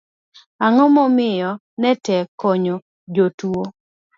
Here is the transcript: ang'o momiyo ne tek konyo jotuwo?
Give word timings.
ang'o 0.65 0.85
momiyo 0.95 1.51
ne 1.81 1.91
tek 2.05 2.27
konyo 2.41 2.75
jotuwo? 3.15 3.63